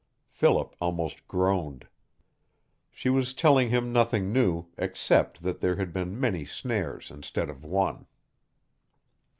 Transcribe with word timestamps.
Philip 0.31 0.75
almost 0.81 1.27
groaned. 1.27 1.85
She 2.89 3.07
was 3.07 3.35
telling 3.35 3.69
him 3.69 3.93
nothing 3.93 4.33
new, 4.33 4.65
except 4.75 5.43
that 5.43 5.59
there 5.61 5.75
had 5.75 5.93
been 5.93 6.19
many 6.19 6.43
snares 6.43 7.11
instead 7.11 7.51
of 7.51 7.63
one. 7.63 8.07